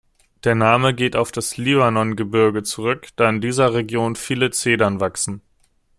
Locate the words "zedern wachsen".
4.49-5.41